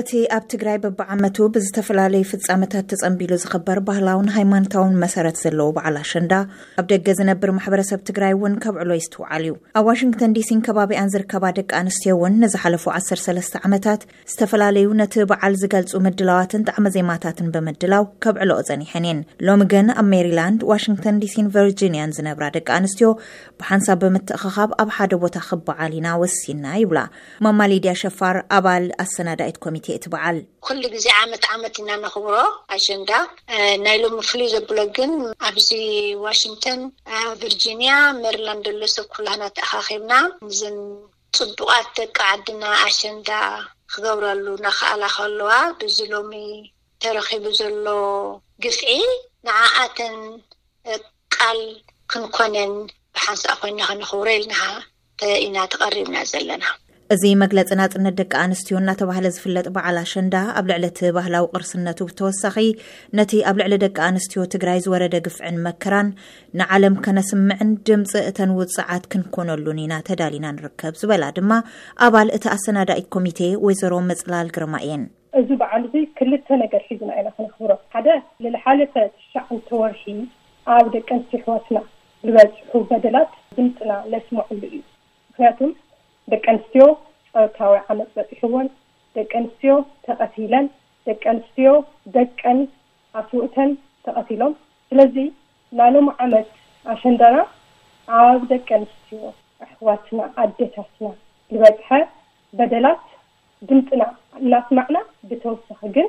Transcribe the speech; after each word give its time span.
እቲ 0.00 0.10
ኣብ 0.34 0.44
ትግራይ 0.52 0.76
በብዓመቱ 0.82 1.38
ብዝተፈላለዩ 1.54 2.22
ፍፃመታት 2.28 2.84
ተፀንቢሉ 2.90 3.32
ዝኽበር 3.42 3.78
ባህላውን 3.88 4.28
ሃይማኖታዊን 4.36 4.94
መሰረት 5.02 5.36
ዘለዉ 5.42 5.66
በዓል 5.76 5.96
ኣሸንዳ 6.02 6.30
ኣብ 6.80 6.86
ደገ 6.92 7.08
ዝነብር 7.18 7.50
ማሕበረሰብ 7.56 8.00
ትግራይ 8.08 8.32
እውን 8.36 8.54
ከብዕሎ 8.62 8.90
ይዝትውዓል 8.98 9.42
እዩ 9.46 9.54
ኣብ 9.78 9.84
ዋሽንግተን 9.88 10.34
ዲሲን 10.36 10.60
ከባቢያን 10.68 11.10
ዝርከባ 11.14 11.44
ደቂ 11.58 11.68
ኣንስትዮ 11.80 12.14
ውን 12.22 12.38
ንዝሓለፉ 12.44 12.86
13ለስ 13.00 13.50
ዓመታት 13.68 14.06
ዝተፈላለዩ 14.34 14.88
ነቲ 15.00 15.14
በዓል 15.32 15.56
ዝገልፁ 15.64 15.92
ምድላዋትን 16.06 16.64
ጣዕሚ 16.72 16.86
ዜማታትን 16.96 17.50
ብምድላው 17.56 18.06
ከብዕሎኦ 18.26 18.58
ፀኒሐን 18.70 19.08
የን 19.10 19.20
ሎሚ 19.48 19.66
ግን 19.74 19.88
ኣብ 20.04 20.08
ሜሪላንድ 20.14 20.64
ዋሽንግተን 20.72 21.20
ዲሲን 21.26 21.52
ቨርጂንያን 21.58 22.16
ዝነብራ 22.20 22.50
ደቂ 22.56 22.68
ኣንስትዮ 22.78 23.12
ብሓንሳብ 23.60 24.02
ብምትእክካብ 24.06 24.72
ኣብ 24.80 24.88
ሓደ 24.96 25.12
ቦታ 25.26 25.36
ክበዓል 25.50 25.92
ኢና 26.00 26.08
ወሲና 26.24 26.66
ይብላ 26.84 26.98
ማማድያ 27.46 27.96
ሸፋር 28.04 28.36
ኣባል 28.60 28.88
ኣሰናዳት 29.06 29.56
ትበዓል 30.04 30.36
ኩሉ 30.66 30.82
ግዜ 30.94 31.06
ዓመት 31.22 31.44
ዓመት 31.54 31.74
ኢናነኽብሮ 31.82 32.34
ኣሸንዳ 32.74 33.10
ናይ 33.84 33.96
ሎሚ 34.02 34.16
ፍሉይ 34.30 34.48
ዘብሎ 34.54 34.78
ግን 34.96 35.12
ኣብዚ 35.48 35.68
ዋሽንግተን 36.24 36.80
ቨርጂንያ 37.42 37.90
ሜርላንድ 38.22 38.66
ኣሎ 38.72 38.82
ሰብ 38.94 39.06
ኩላናተኣካኺብና 39.14 40.12
ዘን 40.58 40.78
ፅቡቓት 41.38 41.88
ደቂ 41.98 42.16
ዓድና 42.32 42.64
ኣሸንዳ 42.86 43.30
ክገብረሉ 43.94 44.44
ንኽኣላ 44.66 45.02
ከለዋ 45.16 45.50
እዚ 45.88 45.98
ሎሚ 46.12 46.32
ተረኪቡ 47.04 47.44
ዘሎ 47.60 47.86
ግፍዒ 48.64 48.86
ንዓኣተን 49.46 50.16
ቃል 51.36 51.60
ክንኮነን 52.12 52.74
ብሓንሳ 53.16 53.44
ኮይኑ 53.62 53.78
ክነኽብሮ 53.88 54.26
ኢልና 54.38 54.56
ኢናተቐሪብና 55.46 56.16
ዘለና 56.30 56.64
እዚ 57.12 57.24
መግለፂና 57.42 57.82
ፅነት 57.92 58.14
ደቂ 58.18 58.30
ኣንስትዮ 58.42 58.74
እናተባህለ 58.80 59.26
ዝፍለጥ 59.36 59.64
በዓል 59.76 59.96
ኣሸንዳ 60.02 60.34
ኣብ 60.58 60.66
ልዕሊቲ 60.70 60.98
ባህላዊ 61.16 61.44
ቅርስነቱ 61.54 61.98
ብተወሳኺ 62.08 62.56
ነቲ 63.18 63.32
ኣብ 63.48 63.56
ልዕሊ 63.60 63.74
ደቂ 63.84 63.96
ኣንስትዮ 64.10 64.42
ትግራይ 64.52 64.78
ዝወረደ 64.84 65.16
ግፍዕን 65.26 65.56
መከራን 65.66 66.08
ንዓለም 66.60 66.94
ከነስምዕን 67.04 67.70
ድምፂ 67.90 68.12
እተን 68.30 68.52
ውፅዓት 68.60 69.04
ክንኮነሉን 69.14 69.80
ኢና 69.84 69.96
ተዳሊና 70.08 70.46
ንርከብ 70.56 70.94
ዝበላ 71.02 71.26
ድማ 71.40 71.50
ኣባል 72.06 72.30
እቲ 72.38 72.44
ኣሰናዳኢ 72.54 73.02
ኮሚቴ 73.16 73.40
ወይዘሮ 73.66 73.94
መፅላል 74.10 74.48
ግርማ 74.56 74.74
እየን 74.86 75.04
እዚ 75.42 75.50
በዓሉ 75.62 75.84
እዙ 75.98 76.04
ክልተ 76.20 76.48
ነገር 76.64 76.82
ሒዙና 76.90 77.10
ኢና 77.20 77.28
ክንኽብሮ 77.36 77.70
ሓደ 77.94 78.08
ንሓለፈት 78.56 79.12
ሻዓንተ 79.34 79.68
ወርሒ 79.82 80.06
ኣብ 80.78 80.86
ደቂ 80.96 81.08
ኣንስትዮ 81.20 81.40
ሕወትና 81.46 81.78
ዝበፅሑ 82.26 82.74
በደላት 82.92 83.30
ድምፅና 83.58 83.92
ዘስምዐሉ 84.12 84.60
እዩ 84.72 84.76
ምክንያቱ 85.30 85.60
ደቂ 86.30 86.44
ኣንስትዮ 86.52 86.84
ፀረታዊ 87.32 87.74
ዓመት 87.92 88.10
በፂሕዎን 88.16 88.66
ደቂ 89.16 89.30
ኣንስትዮ 89.40 89.72
ተቀቲለን 90.06 90.66
ደቂ 91.06 91.22
ኣንስትዮ 91.34 91.70
ደቀን 92.16 92.58
ኣስውእተን 93.20 93.70
ተቐቲሎም 94.06 94.52
ስለዚ 94.90 95.16
ናሎም 95.78 96.06
ዓመት 96.24 96.50
ኣሸንዳና 96.92 97.36
ኣብ 98.20 98.40
ደቂ 98.52 98.68
ኣንስትዮ 98.78 99.20
ኣሕዋትና 99.66 100.20
ኣዴታትና 100.42 101.08
ንበፅሐ 101.54 101.90
በደላት 102.58 103.00
ድምፅና 103.68 104.02
እናስማዕና 104.42 104.98
ብተወሳኪ 105.28 105.82
ግን 105.96 106.08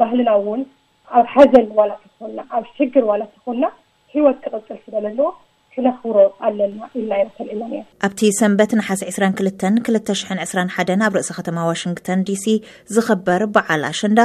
ባህልና 0.00 0.30
እውን 0.40 0.60
ኣብ 1.18 1.24
ሓዘን 1.34 1.66
ዋላት 1.78 2.04
ኮና 2.18 2.38
ኣብ 2.56 2.64
ሽግር 2.76 3.04
ዋላት 3.10 3.32
ዝኮንና 3.36 3.66
ሂወት 4.12 4.38
ተቅፅል 4.44 4.78
ዝበለ 4.84 5.06
ኣለዎ 5.12 5.28
ለኽብሮ 5.84 6.16
ኣለና 6.46 6.78
ኢናል 7.00 7.28
ኣብቲ 8.06 8.20
ሰንበት 8.38 8.70
ንሓስ 8.78 9.00
22221 9.10 11.04
ኣብ 11.08 11.12
ርእሲ 11.18 11.30
ከተማ 11.38 11.58
ዋሽንግተን 11.70 12.22
ዲሲ 12.30 12.44
ዝኽበር 12.96 13.42
በዓል 13.54 13.82
ኣሸንዳ 13.90 14.20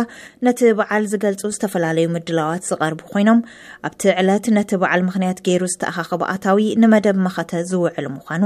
ነቲ 0.47 0.59
በዓል 0.79 1.05
ዝገልፁ 1.13 1.41
ዝተፈላለዩ 1.57 2.07
ምድላዋት 2.15 2.65
ዝቐርቡ 2.71 3.01
ኮይኖም 3.13 3.41
ኣብቲ 3.89 4.03
ዕለት 4.23 4.47
ነቲ 4.57 4.71
በዓል 4.83 5.03
ምኽንያት 5.09 5.41
ገይሩ 5.49 5.63
ዝተኣካኸብኣታዊ 5.75 6.67
ንመደብ 6.83 7.19
መኸተ 7.27 7.51
ዝውዕሉ 7.71 8.05
ምኳኑ 8.17 8.43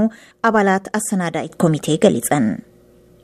ኣባላት 0.50 0.86
ኣሰናዳይት 1.00 1.56
ኮሚቴ 1.64 1.88
ገሊፀን 2.06 2.48